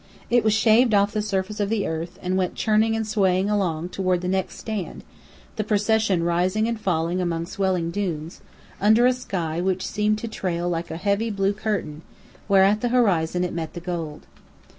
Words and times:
It 0.31 0.43
was 0.43 0.53
shaved 0.55 0.95
off 0.95 1.11
the 1.11 1.21
surface 1.21 1.59
of 1.59 1.69
the 1.69 1.85
earth, 1.85 2.17
and 2.23 2.35
went 2.35 2.55
churning 2.55 2.95
and 2.95 3.05
swaying 3.05 3.51
along 3.51 3.89
toward 3.89 4.21
the 4.21 4.27
next 4.27 4.57
stand; 4.57 5.03
the 5.57 5.63
procession 5.63 6.23
rising 6.23 6.67
and 6.67 6.79
falling 6.81 7.21
among 7.21 7.45
swelling 7.45 7.91
dunes, 7.91 8.41
under 8.81 9.05
a 9.05 9.13
sky 9.13 9.61
which 9.61 9.85
seemed 9.85 10.17
to 10.17 10.27
trail 10.27 10.67
like 10.67 10.89
a 10.89 10.97
heavy 10.97 11.29
blue 11.29 11.53
curtain, 11.53 12.01
where 12.47 12.63
at 12.63 12.81
the 12.81 12.89
horizon 12.89 13.43
it 13.43 13.53
met 13.53 13.73
the 13.75 13.79
gold. 13.79 14.25